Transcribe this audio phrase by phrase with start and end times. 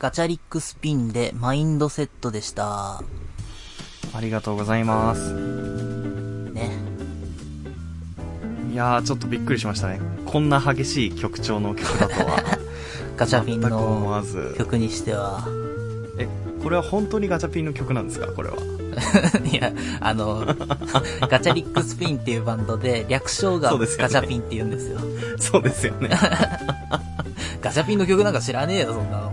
[0.00, 3.02] ガチャリックスピンでマインドセットでした。
[4.14, 5.34] ありがとうございます。
[6.54, 6.70] ね。
[8.72, 10.00] いやー、ちょっとびっくりしましたね。
[10.24, 12.42] こんな激しい曲調の曲だとは。
[13.18, 14.54] ガチャピンのず。
[14.56, 15.46] 曲にしては。
[16.18, 16.26] え、
[16.62, 18.28] これは本当にガチャピンの曲なんですか？
[18.28, 18.56] これは。
[19.44, 19.70] いや、
[20.00, 20.46] あの、
[21.28, 24.98] ガチャリックスピンっていうバンドで、略称がガチャピンって言うんですよ。
[25.38, 26.08] そうですよね。
[27.60, 29.32] ガチャピンの曲なんか知らねえよ、そんなの。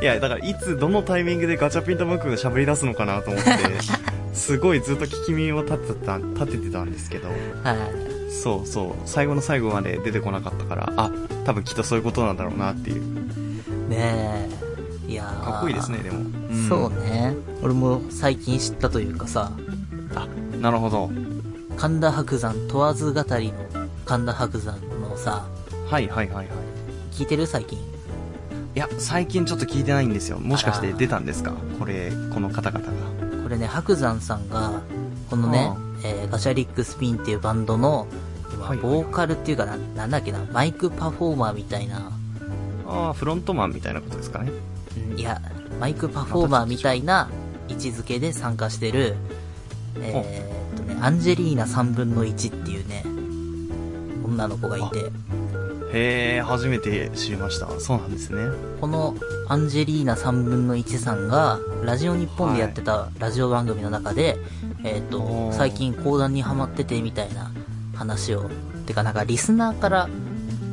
[0.00, 3.50] いや、だからいつ、どのタイミングでガチャピンとムックが喋り出すのかなと思って、
[4.34, 8.32] すごいずっと聞き耳を立ててた、立ててたんですけど、はい。
[8.32, 11.10] そうそう、最後の最後まで出てこなかったから、あ、
[11.44, 13.02] 多分きっとそういうことなんだろうなっていう。
[13.88, 14.48] ね
[15.08, 15.12] え。
[15.12, 16.18] いやーかっこいいですね、でも。
[16.18, 17.36] んそうね。
[17.62, 19.52] 俺も最近知ったというかさ、
[20.16, 20.26] あ、
[20.60, 21.10] なるほど。
[21.76, 23.58] 神田伯山問わず語りの
[24.04, 24.78] 神田伯山
[25.12, 25.46] のさ、
[25.88, 26.48] はいはいはいはい。
[27.12, 27.46] 聞いてる？
[27.46, 27.78] 最近。
[27.78, 27.82] い
[28.74, 30.38] や、最近ちょっと聞いてないんですよ。
[30.38, 31.52] もしかして出たんですか？
[31.78, 33.42] これ、この方々が。
[33.42, 34.80] これね、伯山さんが、
[35.28, 38.06] このねあ、えーガチャリックスピンっていうバンドの、
[38.54, 42.10] 今ボーカルっていうかな、なんだっけな、マイクパフォーマーみたいな、
[42.86, 44.50] ああ、フロントマンみたいなことですかね。
[45.10, 45.42] うんいや、
[45.78, 47.28] マイクパフォーマーみたいな
[47.68, 49.16] 位置づけで参加してる、
[49.98, 53.04] えーっとね、アンジェリーナ3分の1っていうね、
[54.32, 55.10] 女の子がいて、
[55.92, 57.68] へえ、初めて知りました。
[57.78, 58.50] そうなんですね。
[58.80, 59.14] この
[59.48, 64.38] アンジェリーナ3分の1さんが、ラジオ日本でやってたラジオ番組の中で、
[64.84, 67.52] えっ、とお、ー最近講談にハマっててみたいな
[67.94, 68.50] 話を、
[68.86, 70.08] てかなんかリスナーから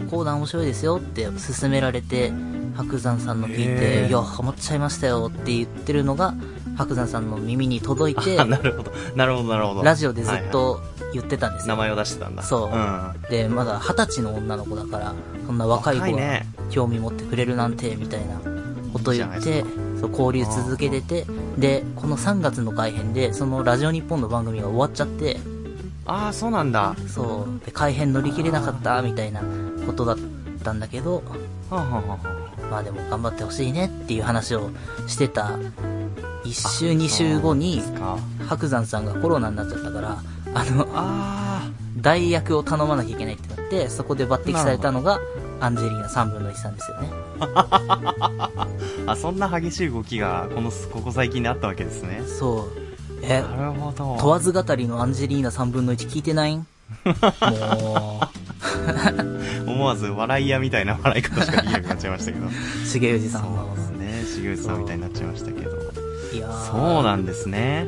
[0.09, 2.31] 講談面白いですよって勧められて、
[2.75, 6.33] 白山さんの聞いへて、ーいや、ハマっちゃいましたよって言ってるのが、
[6.77, 8.91] 白山さんの耳に届いてあ、なるほど。
[9.17, 9.83] なるほど、なるほど。
[9.83, 10.81] ラジオでずっはいはと
[11.13, 11.67] 言ってたんですよ。
[11.67, 12.43] い名前を出してたんだ。
[12.43, 13.21] そううん。
[13.29, 15.13] で、まだ二十歳の女の子だから、
[15.45, 18.39] そんな若い子が興味持ってくれるなんて、みたいな
[18.93, 19.63] ことを言って、
[19.99, 21.25] そう交流続けてて、
[21.57, 25.37] で、この3月の改編で、そのラジオ日本の番組が終わっちゃって、
[26.05, 26.79] ああ、そうなんだ。
[26.79, 29.41] はそう、で、改編乗り切れなかった、みたいな
[29.85, 30.17] ことだっ
[30.63, 31.23] たんだけど、
[31.69, 32.39] あ、はあはあは
[32.71, 34.69] まあでも頑張ってほしいねっていう話を
[35.07, 35.57] してた、
[36.43, 37.81] 1週2週後に。
[38.47, 40.17] 白山さんがコロナになっちゃったから、
[40.53, 45.19] あの、あ代役を頼まなきゃいけないってなって、そこで抜擢されたのが、
[45.59, 47.09] アンジェリーナ3分の1さんですよね。
[47.41, 48.67] あ。
[49.07, 52.21] あ、そんな激しい動きが、この、ここ最近であったわけですね。
[52.25, 52.89] そう。
[53.21, 54.17] え、なるほど。
[54.19, 56.55] 問わず語りのアンジェリーナ3分の1聞いてない？
[56.55, 56.65] ん
[57.05, 58.21] も
[59.67, 62.45] 思わず笑い屋みたいな笑い方しかできなくなっちゃいましたけど。
[62.47, 62.49] う、
[62.89, 64.23] 重藤さんのそうで。
[64.23, 64.41] すね。
[64.41, 65.69] 重内さんみたいになっちゃいましたけど。
[66.33, 67.87] いやーそうなんですね。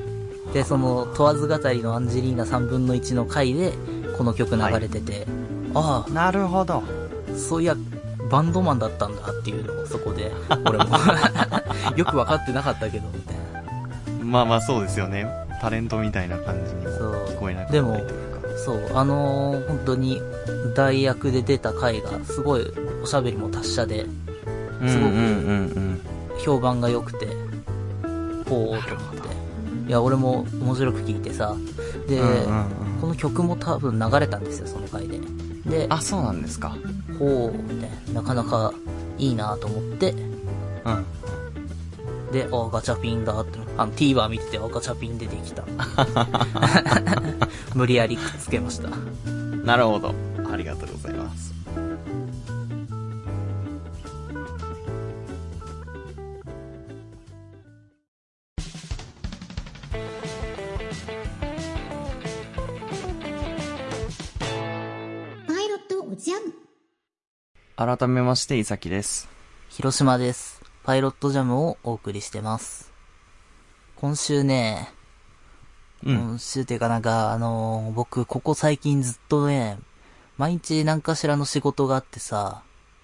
[0.54, 3.74] で、その、問わず語りのアンジェリーナ3分の1の回で、
[4.18, 5.26] この曲流れてて、
[5.74, 6.76] あなるほど。
[6.76, 6.84] あ、
[7.38, 7.76] そういや、
[8.30, 10.32] バンドマンだったんだっていうのをそこで、
[10.66, 10.86] 俺も、
[11.96, 13.36] よく分かってなかったけど、みたい
[14.18, 14.24] な。
[14.24, 15.28] まあまあそうですよね。
[15.62, 16.92] タレントみたいな感じにも
[17.28, 18.00] 聞こえなくでも。
[18.58, 20.22] そう、あのー本当に、
[20.76, 22.66] 代役で出た回が、すごい、
[23.04, 24.06] おしゃべりも達者で、
[24.88, 27.28] すごく評判が良くて、
[28.48, 29.21] ほうと思って。
[29.88, 31.56] いや、俺も面白く聞いてさ、
[32.08, 32.22] で、
[33.00, 35.20] この曲も多分流れたんですよ、その回で。
[35.66, 36.76] で、あ、そうなんですか。
[37.20, 38.74] ほう、みたいな、なかなか
[39.18, 40.12] いいなと思って、
[40.86, 41.06] うん。
[42.32, 45.64] で、あ、ガチャピンだって、あの、TVer 見てて、あ、ガチャピン出てきた。
[47.76, 48.90] 無理やりくっつけました。
[49.66, 50.14] なるほど。
[50.52, 51.21] ありがとうございます。
[67.86, 69.28] 改めまして、いさきです。
[69.70, 70.62] 広島です。
[70.84, 72.94] パイロットジャムをお送りしてます。
[73.96, 74.94] 今週ね、
[76.04, 76.16] うん。
[76.16, 79.80] 今週っていうかなんか、あのー僕、ここ最近ずっとね、
[80.38, 82.62] 毎日何かしらの仕事があってさ、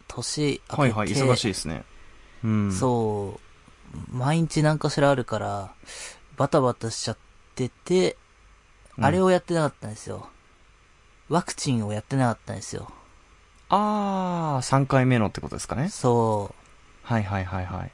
[0.08, 1.84] 年明けて、はいはい、忙しいですね。
[2.44, 2.72] うん。
[2.72, 3.40] そ
[4.14, 5.74] う、毎日何かしらあるから、
[6.38, 7.18] バタバタしちゃっ
[7.56, 8.18] てて、
[8.98, 10.30] うんあれをやってなかったんですよ。
[11.30, 12.92] ワクチンをやってなかったんですよ。
[13.70, 15.90] あー、3回目のってことですかね。
[15.90, 17.92] そう、はいはいはいはい。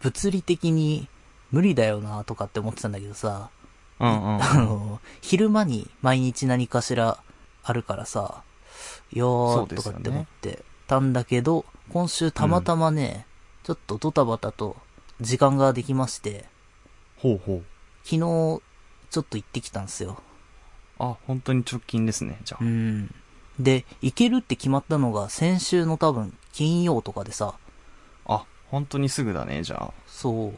[0.00, 1.08] 物理的に
[1.50, 3.50] 無理だよなとかって思ってたんだけどさ、
[3.98, 4.42] うんうん。
[4.42, 7.18] あの、昼間に毎日何かしら
[7.64, 8.42] あるからさ、
[9.12, 13.26] よねとかって思ってたんだけど、今週たまたまね、
[13.64, 14.76] ちょっとドタバタと
[15.20, 16.46] 時間ができまして、
[17.16, 17.64] ほうほう。
[18.04, 18.60] 昨日ちょ
[19.20, 20.22] っと行ってきたんですよ。
[20.98, 22.64] あ、本当に直近ですね、じゃあ。
[22.64, 23.14] うん。
[23.58, 27.54] で、行けるって決まったのが先週の多分金曜とかでさ、
[28.26, 29.92] あ、本当にすぐだね、じゃあ。
[30.06, 30.52] そ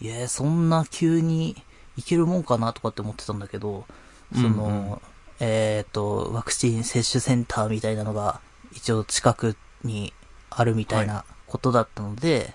[0.00, 0.04] う。
[0.04, 1.56] いや、そんな急に
[1.96, 3.86] いけるもんかなとかって思ってたんだけど、
[4.34, 4.98] その、うんうん
[5.40, 8.40] えっ、と、ワクチン接種センターみたいなのが
[8.72, 10.12] 一応近くに
[10.48, 12.54] あるみたいなことだったので、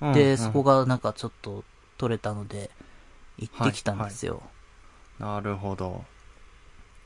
[0.00, 1.64] で、うんうんそこがなんかちょっと
[1.96, 2.70] 取れたので、
[3.38, 4.42] 行ってきたんですよ。
[5.18, 6.04] なるほど。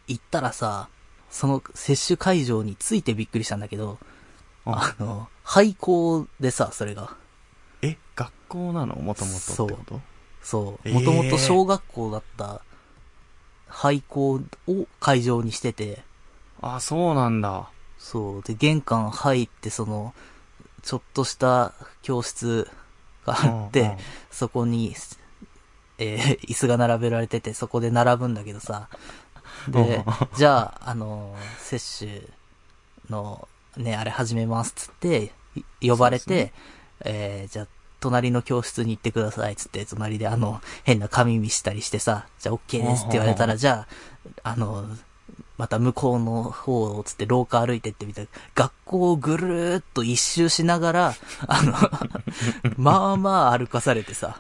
[0.09, 0.88] 行ったらさ、
[1.32, 3.99] その接種会場についてびっくりしたんだけど、
[4.67, 7.17] ああの、廃校でさ、それが。
[7.81, 8.94] え、学校なの？
[8.96, 10.00] もともとってこと？
[10.43, 10.88] そう。
[10.88, 12.61] えーもともと小学校だった
[13.67, 16.05] 廃校を会場にしてて、
[16.61, 17.70] あ、そうなんだ。
[17.99, 18.43] そう。
[18.43, 20.14] で、玄関入って、その、
[20.82, 22.70] ちょっとした教室
[23.25, 23.96] があって、うんうん
[24.31, 24.94] そこに、
[25.99, 28.88] えー椅子が並べられてて、そこで並ぶんだけどさ。
[29.69, 32.23] でうん、 じゃあ、あの、接種
[33.11, 35.32] の、ね、あれ始めますっつって、
[35.81, 36.53] い呼ばれて、そうです
[37.05, 37.67] えーじゃあ、
[38.00, 43.87] 隣の教室に行ってくださいっつって、隣であの、変な紙見したりしてさ、じゃあ OK ですって言われたら、じゃ
[44.43, 44.87] あ、あの、
[45.59, 51.14] また向こうの方をつって廊下歩いてってみたい学校をぐるーっと一周しながら、
[51.47, 51.75] あの、
[52.76, 54.38] まあまあ歩かされてさ。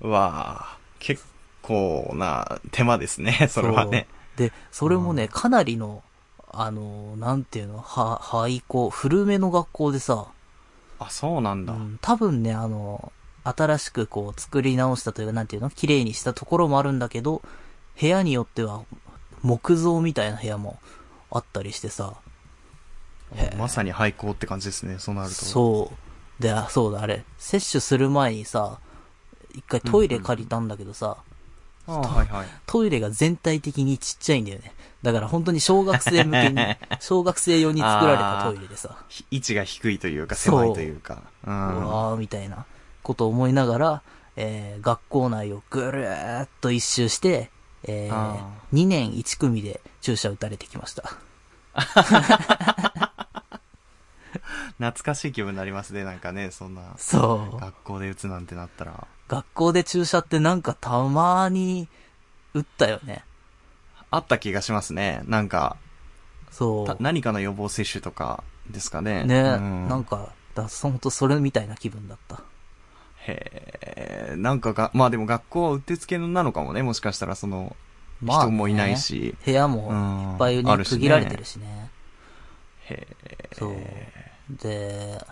[0.00, 1.24] うわあ結
[1.62, 4.06] 構な手間ですね、それはね。
[4.36, 6.02] で、それもね、かなりの、
[6.52, 10.26] あの、なんていうの、は、廃校、古めの学校でさ、
[10.98, 11.72] あ、そうなんだ。
[11.72, 13.12] うん、多分ね、あの、
[13.42, 17.42] 新しくこう作り直したというか、なんていうの綺麗にしたところもあるんだけど、
[17.98, 18.82] 部屋によっては
[19.42, 20.78] 木造みたいな部屋も
[21.30, 22.14] あったりしてさ、
[23.56, 25.34] まさに廃校って感じですね、そうなると。
[25.34, 25.92] そ
[26.38, 26.42] う。
[26.42, 28.78] で、あそうだ、あれ、接種する前にさ、
[29.54, 31.29] 一回トイレ借りたんだけどさ、あ
[31.98, 32.46] はいはい。
[32.66, 34.72] トイレが全体的にちっちゃいんだよね。
[35.02, 36.58] だから本当に小学生向けに、
[37.00, 41.22] 小学生用に作られたトイレでさ、ひ位置が低いというか、狭いというか。
[41.46, 41.50] う。
[41.50, 42.66] うんわーみたいな
[43.02, 44.02] ことを思いながら、
[44.36, 47.50] えー、学校内をぐるーっと一周して、
[47.84, 48.36] えーあ、
[48.74, 51.14] 2年1組で注射打たれてきました。
[54.78, 56.94] 懐かしい気分になりますね、なんかね、そんな。
[56.96, 57.58] そう。
[57.58, 59.06] 学校で打つなんてなったら。
[59.30, 61.86] 学校で注射ってなんかたまに
[62.52, 63.22] 打ったよね。
[64.10, 65.22] あった気がしますね。
[65.26, 65.76] なんか、
[66.50, 69.22] そた何かの予防接種とかですかね。
[69.24, 69.26] う。
[69.26, 72.42] ね、うんなんか、だほんとそれみたいな気分だった。
[73.28, 77.76] へえ、なんかが、まあでも学校はうってつけなのかもね、もしかしたらその、
[78.20, 78.96] まあ、人もいない。
[78.96, 79.36] し。
[79.44, 81.88] 部屋もうんいっぱいね、あるしね区切られてるしね。
[82.86, 83.06] へ
[83.52, 83.76] そう。
[84.60, 85.24] で、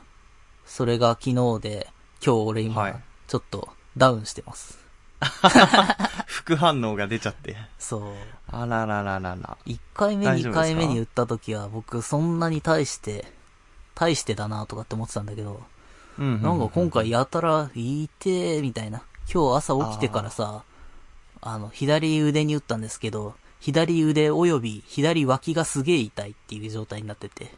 [0.65, 1.89] それが昨日で、
[2.25, 2.95] 今日俺今、はい
[3.27, 3.69] ちょっと
[3.99, 4.79] ダウンしてます。
[6.27, 7.57] 副反応が出ちゃって。
[7.79, 8.03] そう。
[8.51, 9.59] あららららら。
[9.67, 10.61] 1回目、2大丈夫ですか？
[10.63, 13.31] 回目に打った時は僕そんなに対して、
[13.95, 15.61] 対してだなとかって思ってたんだけど、
[16.19, 19.03] うんなんか今回やたら、いてーみたいな。
[19.33, 20.63] 今日朝起きてからさ、
[21.41, 27.53] あの、左腕に打ったんですけど、左腕及び左脇がすげえ痛いっていう状態になってて。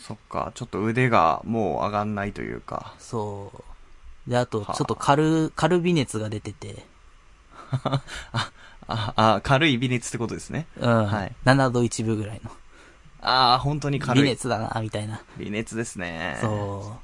[0.00, 2.94] そっか、ちょっと腕がもう上がんないというか。
[2.98, 3.62] そう。
[4.26, 6.84] で、あと、ちょはあっとカル、カルビ熱が出てて、
[8.86, 10.66] あ、あ、軽い微熱ってことですね。
[10.76, 11.06] うん。
[11.06, 12.50] はい7度1分ぐらいの。
[13.20, 14.22] ああ、本当に軽い。
[14.22, 15.22] 微熱だな、みたいな。
[15.38, 16.38] 微熱ですね。
[16.40, 16.98] そ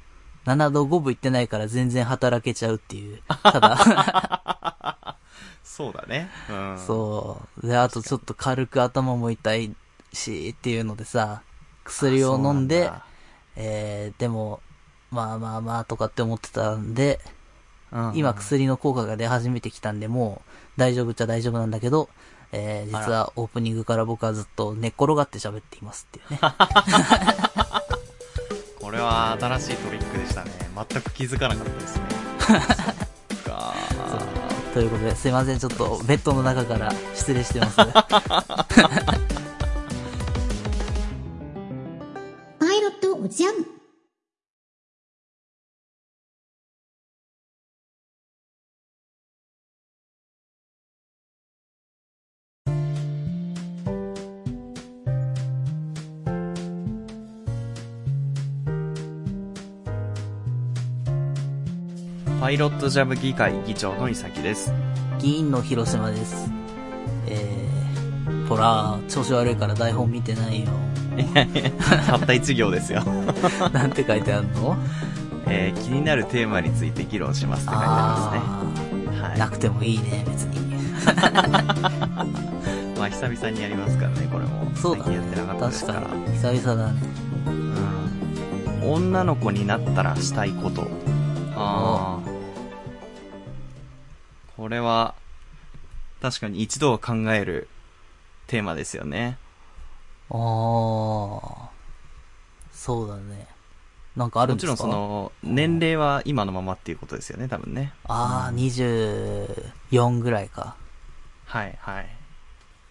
[0.45, 0.49] う。
[0.49, 3.21] 7度5分いってないから全然働けちゃうっていう。
[3.43, 5.17] ただ、
[5.63, 6.29] そうだね。
[6.49, 6.79] うん。
[6.79, 7.67] そう。
[7.67, 9.75] で、あとちょっと軽く頭も痛い
[10.13, 11.41] し、っていうのでさ、
[11.83, 12.91] 薬を飲んで、
[13.55, 14.61] えー、でも、
[15.11, 17.19] まあまあまあとかって思ってたんで、
[17.91, 22.07] うん今薬の効果が出始めてきたんで、もう大丈夫っちゃ大丈夫なんだけど、
[22.53, 26.39] えー、実はオープニングから僕はずっと寝っ転がって喋っていますっていうね。
[28.79, 30.51] これは新しいトリックでしたね。
[30.89, 32.03] 全く気づかなかったですね。
[33.29, 33.75] そっか
[34.73, 37.75] ということで、すいません、ちょっとベッドの中から失礼してます。
[37.83, 37.83] パ
[42.73, 43.80] イロットおじゃん。
[62.51, 64.73] パイロットジャム議会議長の伊崎です。
[65.19, 66.51] 議員の広島です。
[67.25, 70.67] えー、ほら、調子悪いから台本見てないよ。
[72.05, 73.05] たった一行ですよ。
[73.71, 74.75] なんて書いてあるの？
[75.47, 79.21] えー気になるテーマについて議論しますって書いてありますね。
[79.21, 80.75] はいなくてもいいね、別に。
[82.99, 84.69] まあ久々にやりますからね、これも。
[84.75, 86.01] そうだねやってなかったですから。
[86.01, 86.33] 確かに。
[86.33, 86.99] 久々だね。
[88.83, 90.81] うん女の子になったらしたいこと。
[91.55, 92.30] ああ。
[94.61, 95.15] これは、
[96.21, 97.67] 確かに一度は考える
[98.45, 99.39] テーマですよね。
[100.29, 101.69] ああ。
[102.71, 103.47] そうだね。
[104.15, 104.73] なんかあるんですか？
[104.73, 107.91] もちろんそ、の、年齢は今のままっていうことですよね、多分ね。
[108.03, 110.75] ああ、24ぐらいか。
[111.45, 112.09] はい、はい。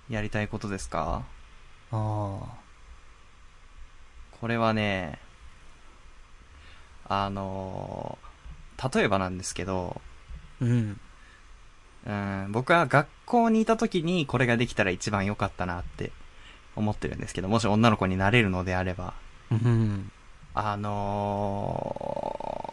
[0.09, 1.23] やりたいことですか？
[1.93, 1.95] あ
[4.41, 5.21] これはね、
[7.05, 8.31] あのー
[8.97, 10.01] 例えばなんですけど、
[10.61, 10.65] あ。
[10.65, 11.01] うん。
[12.07, 16.13] うん、僕は学校にいた時にこれができたら一番良かったなって
[16.77, 19.15] 思ってるんですけど、もし女の子になれるのであれば、
[19.51, 20.11] うん。
[20.55, 22.71] あのー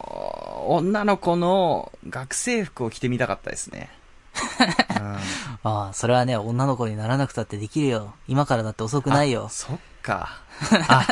[0.68, 3.88] 女の子の学生服を着てみたかったですね。
[5.00, 5.16] うん
[5.64, 8.14] ああ、それはね、女の子にならなくたってできるよ。
[8.28, 9.48] 今からだって遅くないよあ。
[9.48, 10.40] そっか。
[10.88, 11.06] あ、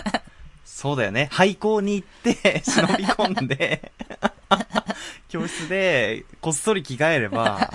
[0.65, 1.29] そうだよね。
[1.33, 3.93] 廃校に行って、 忍び込んで、
[5.29, 7.71] 教室でこっそり着替えれば、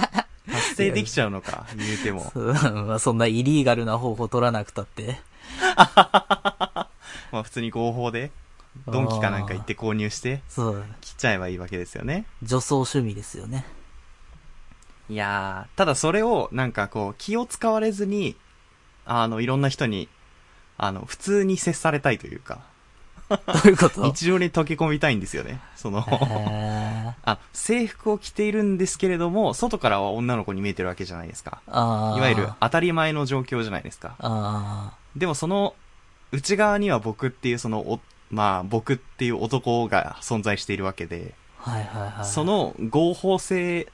[0.62, 2.32] 達成できちゃうのか、言うても。
[2.36, 5.20] うんまあそんなイリーガルな方法取らなくたって。
[7.32, 8.32] まあ普通に合法で、
[8.88, 10.86] ドンキかなんか行って購入して、そう。
[11.02, 12.26] 着ちゃえばいいわけですよね。
[12.44, 13.66] 女装趣味ですよね。
[15.10, 18.36] いやー、ただそれをなんかこう気を使われずに、
[19.06, 20.08] あの、いろんな人に、
[20.78, 22.62] あの、普通に接されたいというか、
[23.32, 24.04] どういうこと？
[24.04, 25.60] 日常に溶け込みたいんですよね。
[25.76, 26.06] その、
[27.24, 31.62] あ、制服を着ているんですけれども、外からは女の子に見えてるわけじゃないですか。
[31.68, 34.16] いわゆる当たり前の状況じゃないですか。
[34.20, 35.74] あでもその、
[36.32, 41.34] 内側には僕っていうその、おまあ僕っていう男が存在しているわけで、
[41.64, 41.72] あ。
[41.72, 42.26] はいはいはい。
[42.26, 43.88] そ、の合法性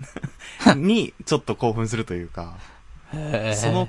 [0.76, 2.56] にちょっと興奮するというか、
[3.54, 3.88] その、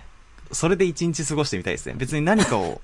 [0.52, 1.96] それで一日過ごしてみたいですね。
[1.98, 2.82] 別に何かを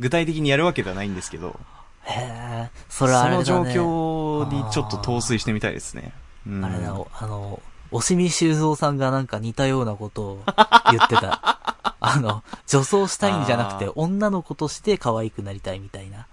[0.00, 1.60] 具体的にやるわけではないんですけど、
[2.04, 6.12] へえ、そそれはあれだ、ね、の状況にちょっと陶酔してみたいですね。
[6.46, 10.42] うんあれだ、おあの、おしみ修造さんがなんか似たようなことを
[10.90, 11.58] 言ってた。
[12.02, 16.26] あの、女装したいんじゃなくて女の子として可愛くなりたいみたいな。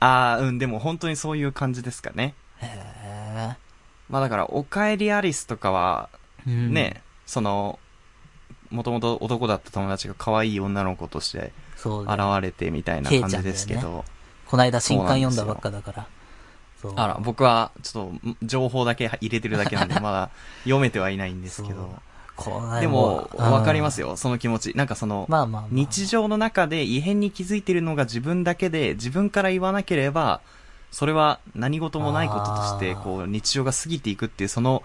[0.00, 2.34] ああ、うん、でも本当にそういう感じですかね。
[2.58, 3.54] へ
[4.08, 6.08] まあだから、おかえりアリスとかは、
[6.44, 6.50] え。
[6.50, 6.74] うん。
[6.74, 7.78] ね、その、
[8.70, 11.52] もともと男だった友達が可愛い女の子として
[11.86, 14.04] 現れてみたいな感じですけど、
[14.46, 16.06] こないだ新刊読んだばっかだから。
[16.94, 20.30] あら、僕はちょっと情報だけ入れてるだけなんで、 まだ
[20.64, 21.94] 読めてはいないんですけど。
[22.80, 24.72] でも、うんわかりますよ、その気持ち。
[24.76, 25.26] なんかその。
[25.70, 30.40] 日常の中で異変に気づいてるのが自分だけで、自分から言わなければ、
[30.90, 34.82] それは何事もないこととして、こう、日常が過ぎていくっていう、その、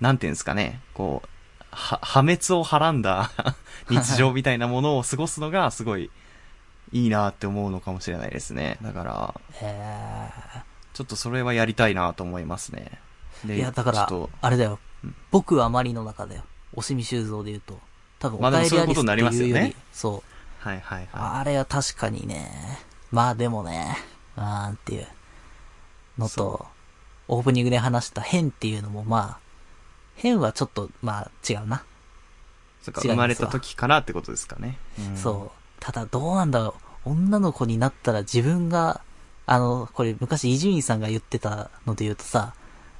[0.00, 1.28] なんていうんですかね、こう、
[1.70, 3.30] は、破滅をはらんだ
[3.90, 6.10] 日常みたいなものを過ごすのが、すごい、
[6.92, 8.78] いいなって思うのかもしれないですね。
[8.82, 10.28] だから、へ
[10.94, 13.00] ちょっとそれはやりたいなと思いますね。
[13.46, 15.14] いや、だからあれだようん。
[15.30, 16.42] 僕はマリの中だよ。
[16.74, 17.78] おしみ修造で言うと。
[18.18, 20.66] 多分、おかえりそういうことになりますよねそう。
[20.66, 22.50] はいはいはあれは確かにね、
[23.12, 23.96] まあでもね、
[24.36, 25.06] あーんっていう
[26.18, 26.66] のそと、
[27.28, 29.38] オープニングで話した変っていうのもまあ、
[30.16, 31.76] 変はちょっと、まあ違うな。
[31.76, 31.80] い。
[32.82, 34.78] そっか、生まれた時からってことですかね。
[34.98, 35.67] うんそう。
[35.80, 36.74] ただどうなんだろ
[37.06, 37.10] う。
[37.10, 39.00] 女の子になったら自分が、
[39.46, 42.54] あの、これ昔伊集院さんが言ってたので言うとさ、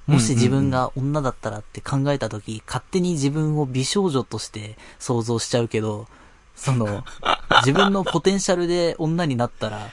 [0.07, 6.09] もし自分が女だったらって考えたとき、勝手に自分を美少女として想像しちゃうけど、
[6.57, 7.05] その、
[7.61, 9.91] 自分のポテンシャルで女になったら、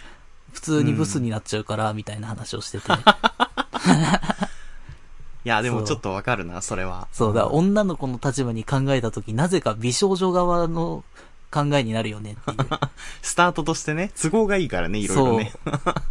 [0.54, 2.88] 普通にブスになっちゃうから、みたいな話をしてて。
[5.44, 7.10] いや、でもちょっとわかるな、それは。
[7.12, 11.04] そうだ、女の子の立場に考えたとき、なぜか美少女側の
[11.55, 12.69] 考えになるよねっていう。
[13.24, 15.53] スタートとしてね、都合がいいからね、いろいろね。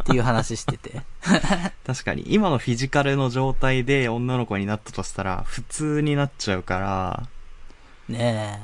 [0.01, 1.03] っていう話してて。
[1.85, 7.27] 確かに、今のフィジカルの状態で女の子になったとしたら、普通になっちゃうから、
[8.09, 8.59] ね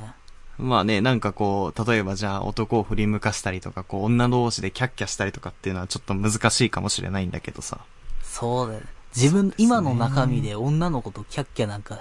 [0.58, 7.80] まあね、なんかこう、例えばじゃあ男を振り向かしたりとか、こう女同士でキャッキャしたりとかっていうのはちょっと難しいかもしれないんだけどさ。
[7.82, 8.24] え。
[8.24, 8.82] そうだよ。
[9.16, 12.00] 自分、今の中身で女の子とキャッキャなんか、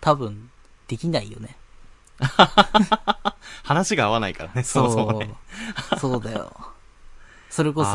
[0.00, 0.50] 多分、
[0.88, 1.56] できないよね。
[3.64, 5.34] 話が合わないからね、そもそもね。
[5.98, 6.52] そうだよ。
[7.50, 7.92] それこそ、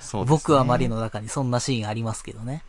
[0.00, 2.62] そね僕はマリの中にそんなシーンありますけどね。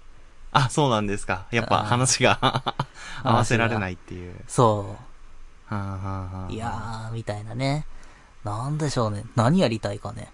[0.52, 1.46] あ、そうなんですか。
[1.52, 2.40] やっぱ話が
[3.24, 4.36] 合わせられないっていう。
[4.48, 4.98] そ
[5.68, 6.52] はあはあはあう。
[6.52, 7.86] いやー、みたいなね。
[8.44, 9.26] なんでしょうね。
[9.36, 10.32] 何やりたいかね。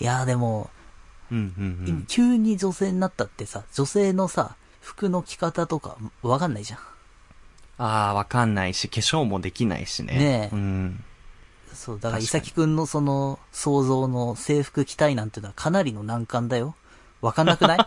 [0.00, 0.70] いやーでも、
[1.30, 2.06] うんうんうん。
[2.06, 6.80] 急に女性になったってさ、女性のさ、服の着方とか、わかんないじゃん。
[7.78, 10.18] ああ、わかんないし、化粧もできないしね。
[10.18, 11.04] ねえうん。
[11.72, 16.74] そう、だから、伊崎くんのその、想像の制服着たいなんてのはかなりの難関だよ。
[17.20, 17.78] わかんなくない？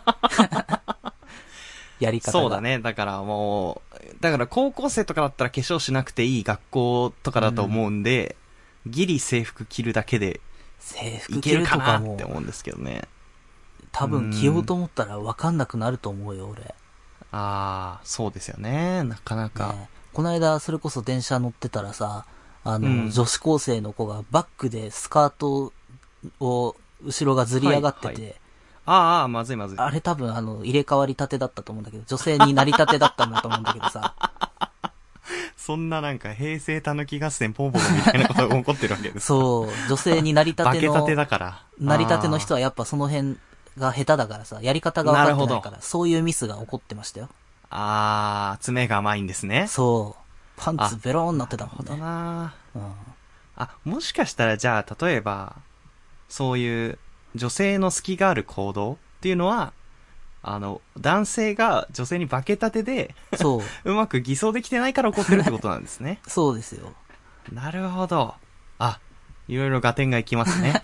[2.00, 2.34] やり方が。
[2.40, 2.62] そうだ。
[2.62, 2.80] ね。
[2.80, 8.36] だからもう、だから高校生とかだったら化粧しなくていい学校とかだと思うんで、
[8.88, 10.40] ギリ制服着るだけで
[10.80, 13.04] 制い服着るとかもって、思うんですけどね。
[13.92, 16.74] 多分着ようと思ったらわかんなくなると思うよ、俺。
[17.32, 19.04] ああ、そうですよね。
[19.04, 19.74] なかなか。
[19.74, 22.26] ねこの間、それこそ電車乗ってたらさ、
[22.64, 25.72] あの、うん女子高生の子がバックでスカート
[26.40, 28.36] を、後ろがずり上がってて、はいはい
[28.84, 29.78] ああ、まずいまずい。
[29.78, 34.16] あれ多分あの、入れ替わりたてだったと思うんだけど、女性になりたてだったんだと思うんだけどさ、
[35.56, 39.28] そんななんか平成たぬき合戦ポンポコみたいなことが起こってるわけです。
[39.28, 41.64] そう、女性になりたての 化けたて、だから。
[41.80, 42.58] なりたての人は。
[42.58, 43.38] はやっぱその辺
[43.78, 47.30] が下手だからさ、やり方が分かってないから、そういうミスが起こってましたよ。
[47.70, 49.68] ああ、爪が甘いんですね。
[49.68, 50.22] そう。
[50.58, 51.98] パンツベローンなってたもんね。
[51.98, 52.94] なうん。
[53.56, 55.56] あ、もしかしたらじゃあ、例えば、
[56.28, 57.00] そういう
[57.36, 59.74] 女性の隙がある行動っていうのは、
[60.44, 63.62] あの、男性が女性に化けたてで、そう。
[63.90, 66.20] うまく偽装できてないから起こってるってことなんですね。
[66.28, 66.94] そうですよ。
[67.51, 68.36] なるほど。
[68.80, 69.00] あ、
[69.48, 70.82] いろいろ合点がいきますね。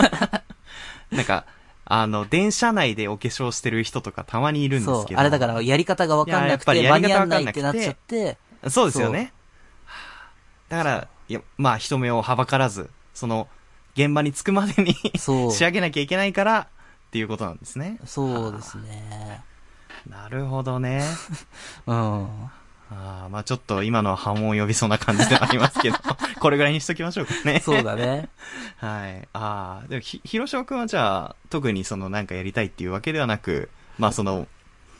[1.10, 1.44] なんか、
[1.92, 5.14] あの、電車内でお化粧してる人とかたまにいるんですけ。
[5.14, 5.20] ど。
[5.20, 9.32] あれだから、やり方が分かんなくて、間に合んないってなっちゃって、そうですよね。
[10.68, 13.48] だから、いや、まあ人目をはばからず、その、
[13.96, 15.50] 現場に着くまでにそう。
[15.52, 16.66] 仕上げなきゃいけないから、っ
[17.10, 17.98] ていうことなんですね。
[18.06, 19.42] そうですね。
[20.08, 21.02] なるほどね。
[21.88, 22.28] うん。
[22.92, 25.96] あーまあちょっと今のは波紋を呼びそうな感じではありますけど、
[26.40, 27.60] これぐらいにしときましょうかね。
[27.64, 28.28] そうだね。
[28.78, 29.28] はい。
[29.32, 33.68] ああ、でもひ、広島くんはじゃあ、特にそのなんかやりたいっていうわけではなく、
[33.98, 34.48] まあその、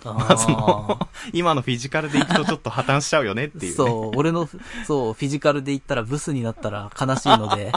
[0.04, 3.76] あまあその、 今のフィジカルでいくとちょっと破綻しちゃうよねっていう、ね。
[3.76, 4.48] そう、俺の、
[4.86, 7.72] そう、フィジカルで言ったらブスになったら悲しいので、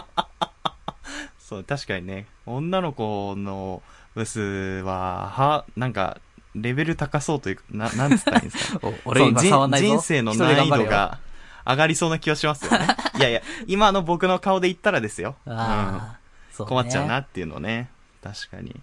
[1.39, 3.81] そう、確かにね、女の子の
[4.15, 6.17] ブスは、は、なんか、
[6.55, 8.87] レベル高そうというか、な、なんつったらいいんですか？
[8.87, 9.87] お俺今触んないぞ。
[9.87, 10.69] 人人生の難易。
[10.69, 11.19] 度が
[11.65, 12.87] 上がりそうな気はしますよね。
[13.17, 15.35] いやいや、今の僕の顔で言ったらですよ。
[15.45, 15.53] うん。
[15.53, 16.17] ああ、
[16.51, 16.69] そう、ね。
[16.69, 17.19] 困っちゃうな。
[17.19, 17.89] っていうのね。
[18.23, 18.75] 確かに。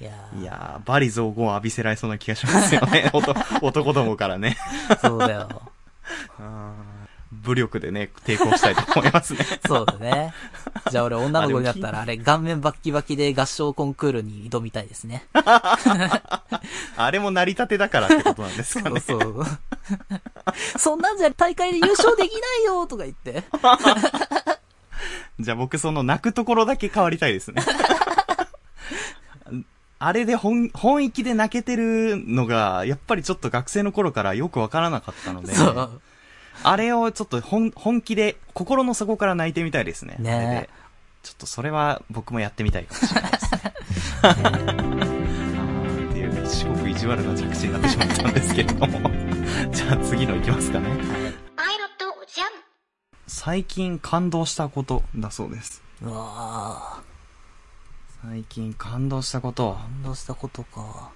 [0.00, 3.10] いやーいやー、バリ雑言浴びせられそうな気がしますよね。
[3.12, 4.56] 男男どもからね。
[5.00, 5.62] そうだよ。
[7.42, 9.40] 武力でね、抵抗したいと思いますね。
[9.66, 10.32] そうだね。
[10.90, 15.26] じゃあ俺女の子になったあら、 あれ、顔面バッキバキで合唱コンクールに挑みたいですね。
[16.96, 19.00] あれも成り立てだからってことなんですかね。
[19.00, 19.46] そうそう。
[20.78, 23.44] そんなんじゃ大会で優勝できないよとか言って。
[25.40, 27.62] じゃあ僕その泣くところだけ変わりたいですね。
[29.98, 36.00] あれで本、本域で泣けてるのが、やっぱりちょっと学生の頃からよくわからなかったので、そう。
[36.62, 40.16] あれをちょっと本、本気で、心の底から泣いてみたいですね。
[40.18, 40.68] ね
[41.22, 43.60] ちょっとそれは僕もやってみたいかもしれないですね。
[44.22, 49.10] あーっていう、すごく意地悪な着地になってしまったんですけれども。
[49.72, 50.88] じゃあ次のいきますかね。
[51.56, 52.48] パイロットおじゃん。
[53.26, 55.82] 最近感動したことだそうです。
[56.02, 57.02] うわ
[58.22, 59.80] 最近感動したことぁ、。
[59.80, 61.10] 感動したことか。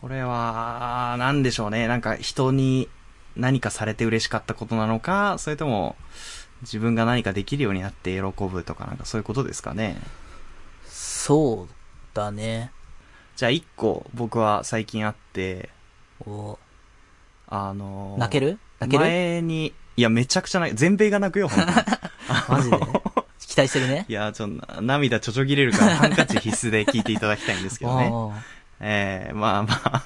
[0.00, 1.88] これは、なんでしょうね。
[1.88, 2.88] なんか人に
[3.34, 5.96] 何かされて嬉しかったことなのか、それとも
[6.62, 9.96] 自分が何かできるようになって喜ぶとかなんかそういうことですかね。
[10.86, 11.74] そう
[12.14, 12.72] だね。
[13.36, 15.70] じゃあ一個僕は最近あって、
[16.26, 16.58] お
[17.48, 18.58] あのー泣ける？
[18.78, 19.04] 泣ける？
[19.04, 21.48] 前に、いやめちゃくちゃ泣い全米が泣くよ、
[22.48, 22.76] マジで？
[23.40, 24.12] 期待してるねい。
[24.12, 28.12] や、ちょっと涙ちょちょぎれるからハンカチ必須で聞いていただきたいんですけどね。
[28.80, 30.04] ええまあまあ、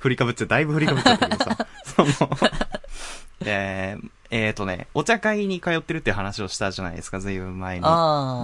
[0.00, 2.30] 振りかぶっちゃ、だいぶ振りかぶっちゃったけどさ、その、
[3.44, 7.84] えー、えーとね、お茶会に通ってるって話をしたじゃないですか、ずいぶん前に。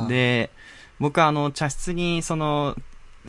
[0.09, 0.51] で、
[1.01, 2.77] 僕はあの、茶室に、その、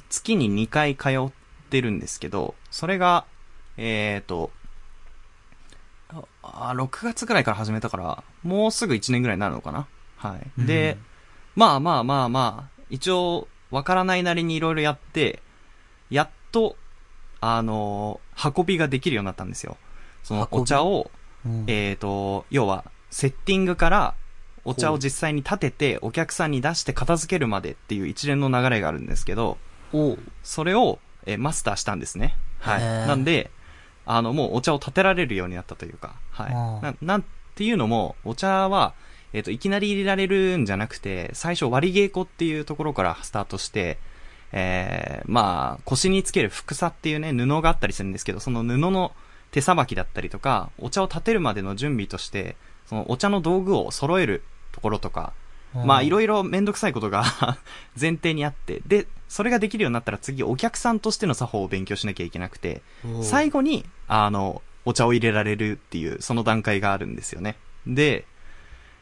[0.09, 1.31] 月に2回通っ
[1.69, 3.25] てるんですけど、それが、
[3.77, 4.51] えーと、
[6.43, 10.65] あ、6月ぐらいから始めたから、もうすぐ1年ぐらいになるのかなはい。
[10.65, 10.97] で、
[11.55, 15.41] まあまあまあまあ、一応、わからないなりにいろいろやって、
[16.09, 16.75] やっと、
[17.41, 18.25] あのー
[18.57, 19.77] 運びができるようになったんですよ。
[20.23, 21.09] そのお茶を、
[21.45, 24.15] うん、えっ、と、要は、セッティングから、
[24.65, 29.57] お茶を実際に立てて、お客さんに出して片付けるまでっていう一連の流れがあるんですけど、
[30.43, 32.35] それを、えーマスターしたんですね。
[32.59, 32.81] はい。
[32.81, 33.51] なんで、
[34.05, 36.53] あの、もうお茶を立てられるようになったというか、はい。
[36.83, 38.93] ななんていうのも、お茶は、
[39.33, 43.97] えっ、と、いきなり入れられるんじゃなくて、最初割り稽古っていうところからスタートして、
[44.57, 49.11] えー、まあ、腰につけるふくさっていうね、布があったりするんですけど、その布の
[49.51, 52.55] 手さばきだったりとか、お茶を立てるまでの準備として、
[52.87, 55.33] そのお茶の道具を揃えるところとか、
[55.73, 57.25] まあいろいろめんどくさいことが
[57.99, 62.81] 前提にあって、で、それができるようになったら次お客さんとしての作法を勉強しなきゃいけなくて、
[63.21, 67.57] 最後に、あの、お茶を入れられるっていう、その段階があるんですよね。
[67.85, 68.25] で、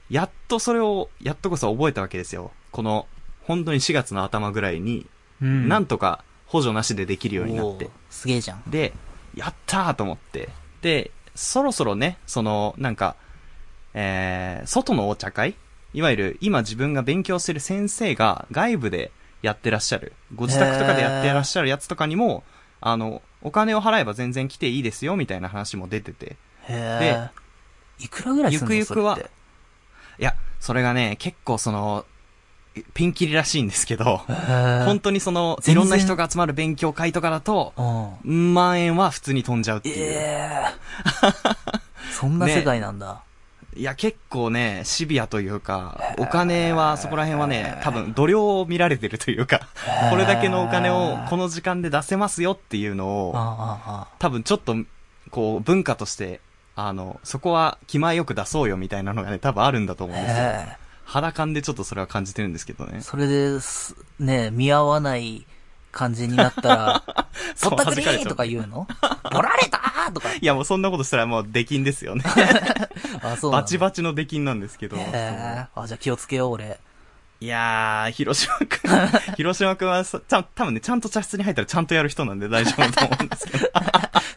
[0.09, 2.51] やっとそれを、やっとこそ覚えたわけですよ。
[2.71, 3.07] この、
[3.41, 5.05] 本当に4月の頭ぐらいに、
[5.41, 7.89] うんなんとか補助なしでできるようになって。
[8.09, 8.63] すげえじゃん。
[8.67, 8.93] で、
[9.35, 10.49] やったーと思って。
[10.81, 13.15] で、そろそろね、その、なんか、
[13.93, 15.55] えー、外のお茶会？
[15.93, 22.43] いわゆる今自分が勉強してる先生が外部でやってらっしゃる、ご自宅とかでやってらっしゃるやつとかにも、
[22.81, 26.37] あの、お金を払えば全然来ていいですよ、みたいな話も出てて。
[26.67, 27.29] へえ。
[27.99, 28.75] いくらぐらいするの？
[28.75, 29.19] ゆくゆくは
[30.19, 32.05] いや、それがね、結構その、
[32.93, 34.21] ピンキリらしいんですけど、
[34.85, 37.73] 本当にその、いろんな人が集まる勉強会とかだと、
[38.25, 38.53] うん。
[38.53, 39.95] 万円は普通に飛んじゃうっていう。
[39.97, 40.63] ええ
[42.11, 43.21] そんな世界なんだ。
[43.75, 49.61] いや、結構ね、シビアというか、お金は、そこら辺はね、多分、度量を見られてるというか、
[50.11, 53.35] これだけのお金をこの時間で出せますよっていうのを、
[54.19, 54.75] 多分ちょっと、
[55.31, 56.39] こう、文化として、
[56.75, 60.77] あの、そこは気前よく出そうよみたいなのがね、多分あるんだと思あうんですよ。
[61.05, 63.01] へ肌感でちょっとそれは感じてるんですけどねえ。。
[63.01, 65.45] それです、ね見合わない
[65.91, 67.03] 感じになったら、
[67.63, 68.87] ぼったくり弾かれちゃうとか言うの
[69.31, 70.33] 取られたーとか。
[70.33, 72.23] いや、もうそんなことしたらもう出禁ですよね。
[73.21, 74.97] あ、そうバチバチの出禁なんですけど。
[74.97, 75.67] へえ。
[75.75, 76.79] あ、じゃあ気をつけよう、俺。
[77.39, 83.69] いやー、広島くん、広島くんはさ、ちゃん、多分ね、ちゃんと茶室に入ったらちゃんとやる人なんで大丈夫だと思うんですけど。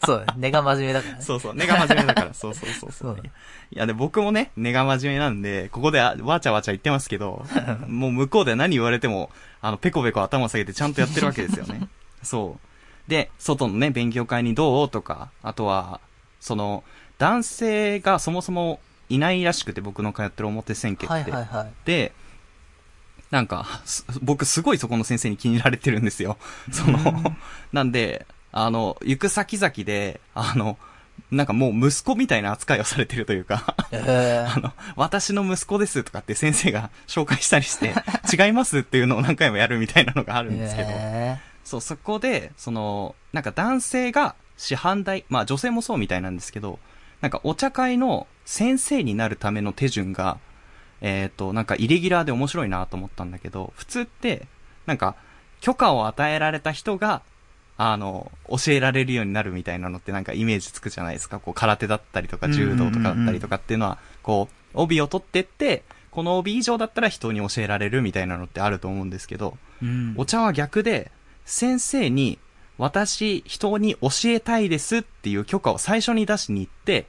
[0.07, 0.39] そうだね。
[0.39, 1.23] 根が真面目だからね。
[1.23, 3.13] そうそう、根が真面目だから、そうそうそうそう。
[3.13, 3.31] そうだい
[3.71, 7.45] や、で、僕もね、根が真面目なんで、ここであわちゃわちゃ言ってますけど、
[7.89, 11.89] もう向こうでは何言われても、あの、ペコペコ頭下げてちゃんとやってるわけですよね。
[12.23, 13.11] そう。
[13.11, 16.01] で、外のね、勉強会にどうとか、あとは、
[16.41, 16.85] その、
[17.19, 21.07] 男性がそもそもいないらしくて、僕の通ってる表千家って。
[21.07, 21.73] はいはいはい。
[21.85, 22.13] で、
[23.31, 26.37] なんか、す僕すごいそこの先生に気に入られてるんですよ。
[26.71, 27.37] その、
[27.73, 28.27] なんで、
[28.59, 30.79] あの、行く先々で、あの、
[31.31, 33.77] なんかもう息子みたいな扱いをされてるというか。
[33.93, 37.93] あの、私の息子ですとかって先生が紹介したりして、
[38.33, 46.79] 違いますっていうのを何回もやるみたいなのがあるんですけど、へそう、そこで、その、なんか男性が師範代、まあ女性もそうみたいなんですけど、
[47.21, 50.39] なんかお茶会の先生になるための手順が、
[51.03, 54.47] えっ、と、なんかイレギュラーで面白いなと思ったんだけど、普通って、
[54.87, 55.15] なんか、
[55.61, 57.21] 許可を与えられた人が、
[57.79, 61.41] あの、教えられるようになるみたいなのってなんかイメージつくじゃないですか。
[61.41, 69.87] こう、空手だったりとか、柔道とかだったりとかっていうのは、こう、帯を取ってって、この帯以上だったら人に教えられるみたいなのってあると思うんですけど、え。
[69.87, 70.15] うん。
[70.17, 71.11] お茶は逆で、
[71.45, 72.39] 先生に、
[72.79, 77.07] 私、人に教えたいですっていう許可を最初に出しに行って、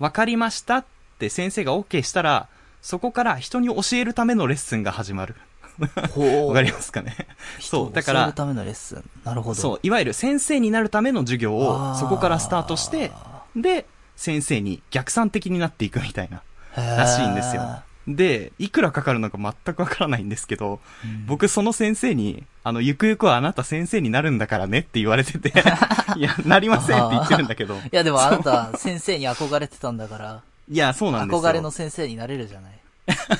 [0.00, 0.84] わかりましたっ
[1.18, 2.48] て先生が OK したら、
[2.82, 5.36] そこから人に教えるためのレッスンが始まる。
[6.48, 7.16] わかりますかね？
[7.60, 9.10] そう、だからためのレッスン。
[9.24, 9.60] なるほど。
[9.60, 13.12] そう、いわゆる先生になるための授業をそこからスタートして、
[13.56, 16.42] で、先生に逆算的になっていくみたいな、
[16.76, 17.82] らしいんですよ。
[18.06, 20.80] で、いくらかかるのか全くわからないんですけど、
[21.26, 25.52] 僕その先生に、あの、ゆくゆくはあなた先生になるんだからねって言われてて、
[26.16, 27.74] いや、なりませんって言ってるんだけど。
[27.76, 31.42] いや、でもあなた、先生に憧れてたんだから、いや、そうなんですよ。
[31.42, 32.72] 憧れの先生になれるじゃない。
[33.06, 33.38] だか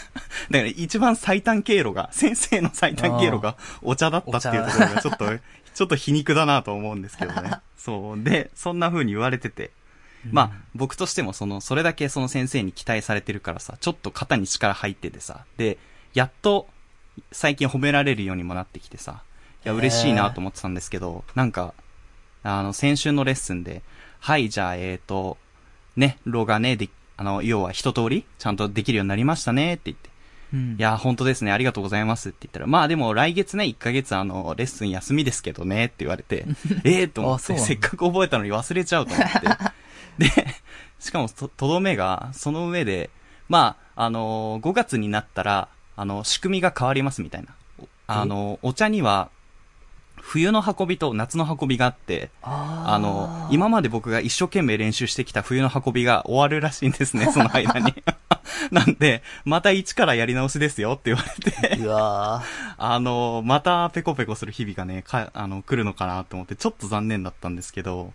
[0.50, 5.38] ら一番最短経路が、先生の最短経路がお茶だったっていうところがちょっと、
[5.74, 7.58] ちょっと皮肉だなと思うんですけどね。
[7.76, 8.22] そう。
[8.22, 9.70] で、そんな風に言われてて。
[10.30, 15.76] まあ、僕としてもその、それだけその先生に期待されてるからさ、ちょっと肩に力入っててさ、で、
[16.14, 16.66] やっと、
[17.30, 19.22] 最近褒められるようにもなってきてさ、
[19.64, 21.74] いや、嬉しいなと思ってたんですけど、なんか、
[22.42, 23.82] あの、先週のレッスンで、
[24.20, 25.36] はい、じゃあ、えーと、
[25.96, 30.10] ね、ロがね、で、あの、要は一通り、ちゃんとできるようになりましたね、って言って、
[30.52, 30.76] うん。
[30.78, 36.46] いや、本当ですね、ありがとうございますって言ったら、まあでも来月ね、1ヶ月あの、レッスン休みですけどねって言われて、
[36.84, 39.40] ええと思って、せっかく覚えたのに忘れちゃうと思って。
[40.18, 40.30] で、
[41.00, 43.10] しかもと、とどめが、その上で、
[43.48, 47.48] まあ、あの5月になったら、あの、仕組みが変わりますみたいな。
[48.06, 49.30] あのお茶には、
[50.26, 57.94] 冬の運びと夏の運びがあって、あの、今まで僕が一生懸命練習してきた冬の運びが終わるらしいんですね、 その間に。
[58.72, 62.42] なんで、また一からやり直しですよって言われて、うわ
[62.78, 68.14] あの、またペコペコする日々がね、か、あの、来るのかなと思って、ちょっと残念だったんですけど、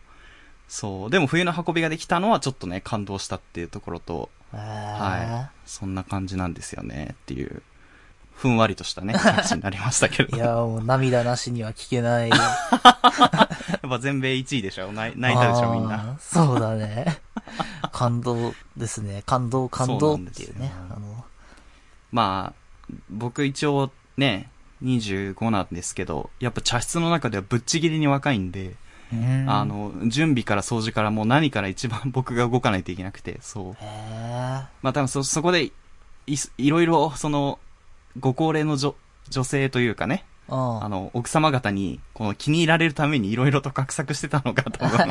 [0.68, 4.30] そう、でも冬の運びができたのはちょっとね、感動したっていうところと。
[4.52, 5.70] はい。
[5.70, 7.62] そんな感じなんですよね、っていう、
[8.40, 10.24] ふんわりとしたね、 着地になりましたけ。
[10.24, 10.38] ど。
[10.38, 12.30] いや、もう涙なしには聞けない。
[12.32, 14.94] やっぱ全米1位でしょ？
[14.94, 16.16] 泣い泣いたでしょ、みんな。
[16.22, 17.20] そうだね。
[17.92, 19.24] 感動ですね。
[19.26, 20.72] 感動、感動っていうね。
[20.90, 21.26] そうあの、
[22.14, 24.50] まあ、僕一応ね、
[24.84, 28.76] 25なんですけど、やっぱ茶室の中ではぶっちぎりに若いんで、
[29.48, 33.84] あ、の、準備から掃除からもう何から一番僕が動かないといけなくて、そう。
[34.82, 35.72] まあ多分そ、そこでい、
[36.58, 37.60] いろいろ、その、
[38.20, 38.96] ご高齢の女、
[39.30, 45.08] 女性というかね、ああの、奥様方に、この気に入られるためにいろいろと画策してたのが多分、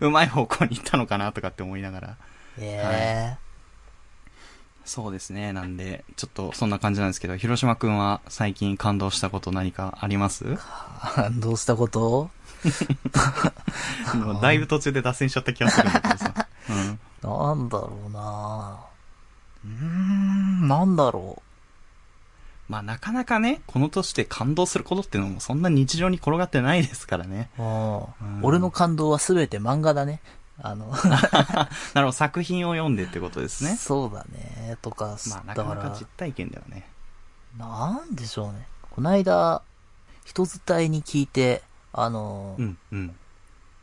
[0.00, 2.08] う うまい方向に行ったのかなとかって思いながら。
[2.08, 2.16] へ
[2.60, 3.36] え。
[4.84, 5.52] そうですね。
[5.52, 10.44] なんで、ちょっとそんな感じなんですけど、広島くんは最近感動したこと何かあります？
[11.40, 12.30] どうしたこと？
[14.40, 16.46] だいぶ途中で脱線しちゃった気がするんだけどさ。
[16.68, 17.00] うん。
[17.22, 18.76] なんだろうな
[19.64, 21.42] うーん、なんだろ
[22.68, 27.50] まあなかなかね、この年で感動することっていうのもそんな日常に転がってないですからね。
[27.58, 27.62] う。
[27.62, 28.04] うんうん
[28.42, 30.20] 俺の感動はすべて漫画だね。
[30.58, 31.28] あの、 な
[31.66, 33.76] るほど、作品を読んでってことですね。
[33.76, 34.76] そうだね。
[34.82, 36.88] とか、まあなだかかなから実体験だよね。
[37.58, 38.66] なんでしょうね。
[38.90, 39.62] こないだ、
[40.24, 43.16] 人伝いに聞いて、あの、うん、うん。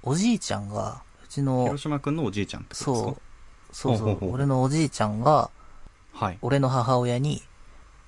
[0.03, 3.21] おじいちゃんが、うちの広、島くんのおじいちゃんってことですか？
[3.71, 5.49] そう、そうそう俺のおじいちゃんが、
[6.13, 6.37] はい。
[6.41, 7.43] 俺の母親に、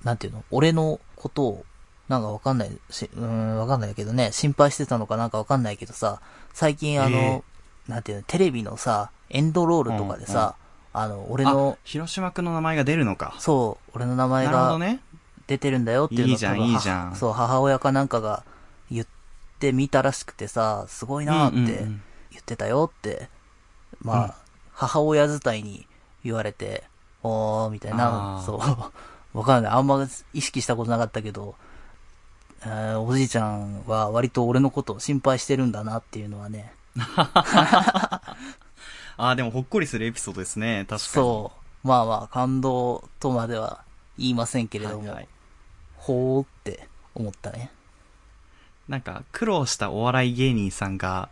[0.04, 0.44] なんていうの？
[0.50, 1.64] 俺のことを、
[2.08, 6.20] なんかわかんないし、うーん、わかんないけどね、心配してたのかなんかわかんないけどさ、
[6.52, 7.44] 最近あの、
[7.88, 10.56] えなんていうの、テレビのさ、エンドロールとかでさ、
[10.92, 13.34] あの、俺のあ、、広島くんの名前が出るのか。
[13.38, 14.78] そう、俺の名前が。
[15.48, 17.10] 出てるんだよっていうのをいいじゃんいいじゃん。
[17.10, 18.44] はそう、母親かなんかが
[18.90, 19.06] 言っ
[19.58, 22.02] てみたらしくてさ、すごいなーってうんうんうん。
[22.30, 23.28] 言ってたよって、
[24.00, 24.32] まあ、うん。
[24.72, 25.86] 母親伝いに
[26.24, 26.84] 言われて、
[27.22, 28.42] おー、みたいあな、ー。
[28.44, 28.60] そう、
[29.32, 29.72] わかんない。
[29.72, 31.54] あんま意識したことなかったけど、
[32.64, 38.36] えーおじいちゃんは割と俺のことを心配してるんだなっていうのはね、 あ
[39.16, 40.86] あ、でもほっこりするエピソードですね。
[40.88, 40.98] 確かに。
[41.00, 41.52] そ
[41.84, 43.82] う、まあまあ感動とまでは
[44.18, 45.28] 言いませんけれども、はいはい
[46.02, 47.70] ほーって思ったね。
[48.88, 51.28] なんか、苦労したお笑い芸人さんが、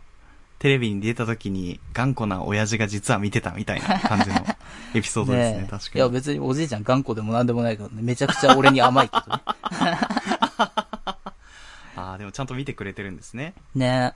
[0.61, 4.45] テレビに出た時に頑固な親父が実は見てたみたいな感じの
[4.93, 5.63] エピソードですね。
[5.65, 5.97] え確かに。
[5.97, 9.41] いや別におじいちゃん頑固でもなんでもないけどね、めちゃくちゃ俺に甘いけどね。
[11.95, 13.55] ああ、でもちゃんと見てくれてるんですね。
[13.73, 14.13] ね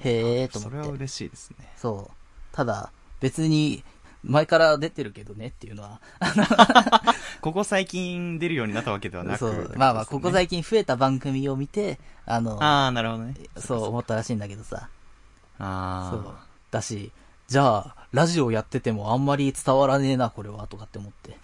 [0.00, 0.98] へえーとそれは思って。
[1.04, 1.72] 嬉しいですね。
[1.76, 2.14] そう。
[2.50, 3.84] ただ、別に、
[4.24, 6.00] 前から出てるけどねっていうのは、
[7.40, 13.34] ここ最近出るようになったわけではなく、そう、まあまあ、ここ最近増えた番組を見て、あの、ああ、なるほどね。
[13.58, 14.88] そう思ったらしいんだけどさ。
[15.58, 16.22] ああ。
[16.24, 16.34] そう。
[16.70, 17.12] だし、
[17.46, 21.36] じゃあ、ラジオやっててもあんまり伝わらねえな、これは、とかって思って。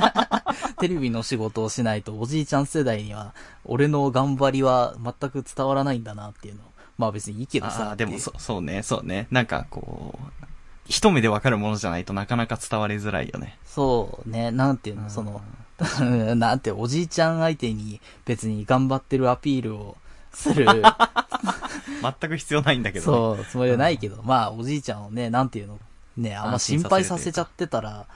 [0.78, 6.62] テレビの仕事をしないと、おじいちゃん世代には、俺の頑張りは全く伝わらないんだなっていうの。
[6.98, 7.88] まあ別にいいけどさ。
[7.88, 9.26] ああ、でもそ、そうね、そうね。
[9.30, 10.46] なんかこう、
[10.86, 13.58] 一目でわかるものじゃないとなかなか伝わりづらいよね。
[13.64, 15.42] そうね、なんていうの、その、
[16.36, 19.96] なんて、おじいちゃん相手に別に頑張ってるアピールを
[20.36, 20.66] する、
[22.20, 23.36] 全く必要ないんだけど、ね。
[23.36, 25.78] そう、つもりはないけど、まあ、おじいちゃんをね、なんていうの、
[26.16, 28.06] ね、あんま心配させちゃってたら、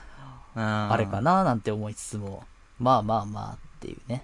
[0.55, 2.43] ああれかななんて思いつつも、
[2.79, 4.23] まあまあまあっていうね。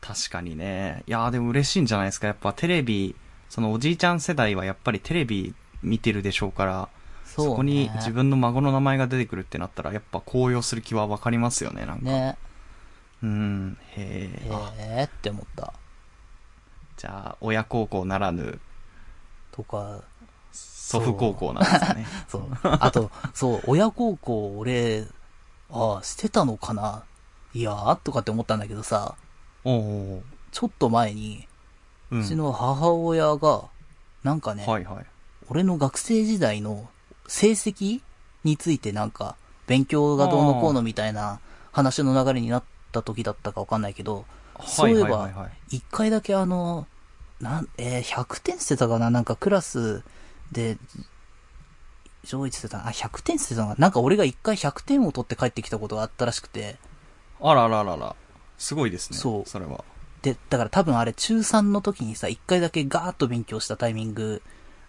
[0.00, 1.04] 確かにね。
[1.06, 2.26] いやーでも嬉しいんじゃないですか。
[2.26, 3.14] やっぱテレビ、
[3.48, 6.88] そのおじいちゃん世代はやっぱりテレビ見てるでしょうから、
[7.24, 7.50] そう、ね。
[7.50, 12.04] そこに自分の孫の名前が出てくるってなったら、やっぱ高揚する気はわかりますよね、なんか。
[12.04, 12.36] ね、
[13.22, 13.78] うん。
[13.96, 14.48] へえ。
[14.50, 15.72] あええって思った。
[17.02, 18.60] じゃあ、親孝行ならぬ、
[19.50, 20.02] とか、
[20.52, 22.06] 祖父孝行なんですかね。
[22.30, 22.44] そう。
[22.62, 25.08] あと、そう、親孝行俺、
[25.72, 27.02] ああ、してたのかな？
[27.54, 29.16] いやーとかって思ったんだけどさ、
[29.64, 31.48] おおちょっと前に、
[32.12, 32.18] う。
[32.18, 33.64] うんちの母親が、
[34.22, 35.06] なんかね、はいはい。
[35.48, 36.88] 俺の学生時代の
[37.26, 38.00] 成績
[38.44, 39.34] についてなんか、
[39.66, 41.40] 勉強がどうのこうのみたいな
[41.72, 42.62] 話の流れになっ
[42.92, 44.24] た時だったかわかんないけど、
[44.64, 45.28] そういえば
[45.68, 46.86] 一回だけあの、
[47.42, 49.10] なん、えー100点捨てたかな？
[49.10, 50.02] なんかクラス
[50.52, 50.78] で、
[52.24, 52.78] 上位してた？
[52.78, 52.88] な。
[52.88, 53.78] あ、100点捨てたのかな？
[53.80, 56.76] なんか俺が一回100点を取って帰ってきたことがあったらしくて、
[57.40, 58.16] あらららら。
[58.58, 59.18] すごいですね。
[59.18, 59.84] そうそれは。
[60.22, 64.40] で、だから多分あれ中3の時にさ、一回だけガーッと勉強したタイミング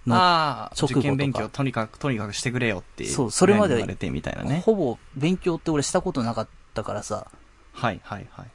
[0.06, 3.06] の、ああ、直後とか受験勉強とにかく、とにかくしてくれよって。
[3.06, 4.62] そうそれまで親に言われてみたいなね。
[4.64, 7.26] ほぼ勉強って俺したことなかったからさ、
[7.72, 8.48] はいはいはい。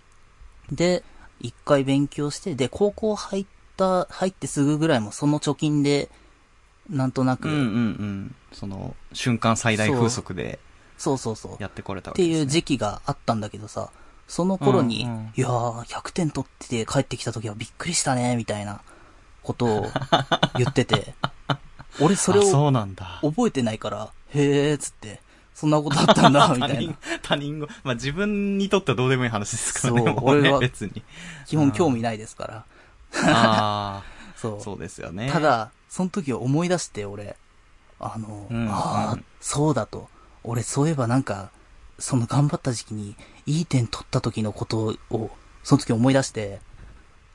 [0.71, 1.03] で、
[1.41, 3.47] 一回勉強して、で、高校入っ
[3.79, 6.11] た、入ってすぐぐらいもその貯金で、
[6.91, 8.35] なんとなく、うんうんうん。
[8.53, 10.59] その、瞬間最大風速で
[10.99, 11.57] そうそうそう。
[11.63, 12.43] やってこれたわってけです、ね。
[12.43, 13.91] いう時期があったんだけどさ、
[14.27, 18.81] その頃に、うんうんいやー、100点取って帰ってきた時はびっくりしたね、みたいな
[19.43, 19.87] ことを
[20.59, 21.15] 言ってて、
[22.01, 23.21] 俺それあをそうなんだ。
[23.23, 25.23] 覚えてないから、へーっつって、
[25.55, 27.69] そんなことあったんだ、 みたいな。、他人語。
[27.85, 30.03] まあ自分にとってはどうでもいい話ですからね。
[30.05, 31.03] そう俺は別に。
[31.47, 32.65] 基本興味ないですから。
[33.15, 34.03] あ
[34.37, 34.61] そうあ、。
[34.61, 35.31] そうですよね。
[35.31, 37.37] た、だ、その時思い出して、俺、
[38.01, 40.09] あの、うんああ、うんそうだと。
[40.45, 41.51] 俺、そういえばなんか、
[41.99, 43.17] その頑張った時期に、
[43.47, 45.31] いい点取った時のことを、
[45.63, 46.61] その時思い出して、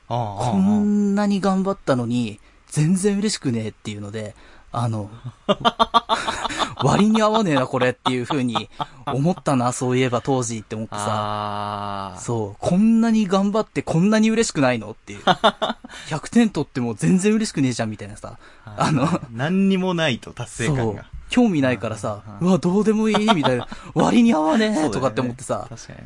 [0.08, 4.34] ああ、ああこんなに頑張ったのに、全然嬉しくねえっていうので、
[4.76, 5.10] あの、
[6.82, 8.68] 割に合わねえな、これっていう風に
[9.06, 15.20] 思ったな、そういえば当時って思ってさ、そう、こんなに頑張ってこんなに嬉しくないのっていう。
[16.08, 18.38] 100点取っても全然嬉しくねえじゃん、みたいなさ。
[18.64, 21.04] あの、何にもないと達成感が。。
[21.30, 23.66] 興味ないからさう、わ、どうでもいいみたいな。
[23.94, 25.98] 割に合わねえとかって思ってさ、確かに。
[25.98, 26.02] っ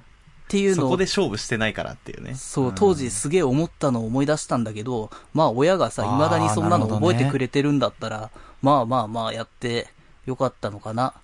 [0.50, 2.34] ていうのをそこで勝負してないからっていうね。
[2.34, 8.30] そう、ん当時すげえ思ったのを思い出したんだけど、まあ親がさ、未だにそんなの覚えてくれてるんだったら、
[8.62, 9.88] まあまあまあやって
[10.26, 11.14] よかったのかな。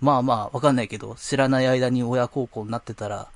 [0.00, 3.28] まあまあ、わかんないけど、知らない間に親孝行になってたら、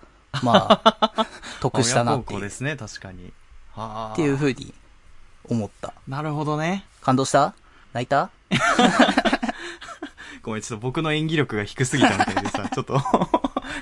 [0.42, 1.26] まあ、
[1.60, 3.32] 得したなっていう、っ親孝行ですね、確かに。
[3.72, 4.16] はあ。
[4.16, 4.72] ていう風に
[5.48, 5.92] 思った。
[6.08, 6.86] なるほどね。
[7.02, 7.54] 感動した？
[7.92, 8.30] 泣いた？
[10.42, 13.00] ごめん、ちょっと僕の演技力が低すぎたみたいでさ、 ちょっと、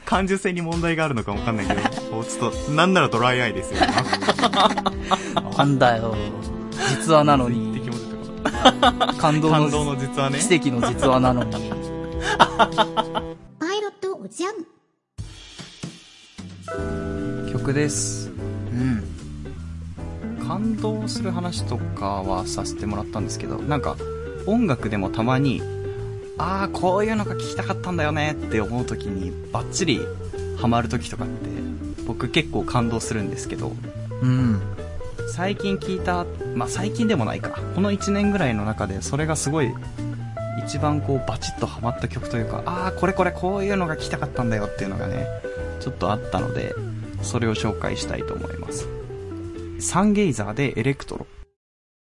[0.05, 1.81] 感受性に問題があるのかもわかんないけど、
[2.25, 3.81] ちょっと、なんならドライアイですよ、
[5.57, 6.15] なんだよ。
[6.89, 7.59] 実話なの今。
[7.59, 7.72] に
[9.19, 10.39] 感 動感動の、の実はね。
[10.39, 11.51] 奇跡の実話なのに。
[12.59, 14.53] パイロットおじゃん。
[17.53, 18.31] 曲です。
[18.73, 19.03] うん。
[20.47, 23.97] 感動する話とかはさせてもらったんですけど、なんか、
[24.47, 25.63] 音楽でもたまに、
[26.39, 30.01] ああ、こういうのが聞きたかったんだよねって思う時に、バッチリ
[30.57, 31.33] ハマる時とかって、
[32.07, 33.73] 僕結構感動するんですけど、
[34.23, 34.62] うん。
[35.33, 37.59] 最近聞いた、まあ、最近でもないか。
[37.75, 39.73] この1年ぐらいの中で、それがすごい、
[40.63, 45.27] 一番こう、バチッとハマった曲というか、ああ、これこれこういうのが聞きたかったんだよっていうのがね、
[45.81, 46.75] ちょっとあったので、
[47.23, 48.87] それを紹介したいと思います。
[49.81, 51.27] サンゲイザーでエレクトロ。